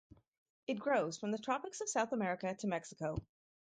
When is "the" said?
1.29-1.37